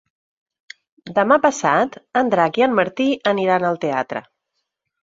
Demà 1.17 1.37
passat 1.45 1.99
en 2.23 2.35
Drac 2.35 2.61
i 2.63 2.67
en 2.69 2.77
Martí 2.81 3.07
aniran 3.35 3.71
al 3.71 3.81
teatre. 3.87 4.27